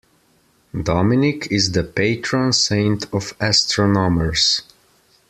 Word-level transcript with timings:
Dominic 0.81 1.45
is 1.51 1.73
the 1.73 1.83
patron 1.83 2.53
saint 2.53 3.05
of 3.13 3.35
astronomers. 3.39 4.63